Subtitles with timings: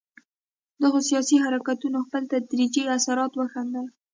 [0.81, 3.85] دغو سیاسي حرکتونو خپل تدریجي اثرات وښندل.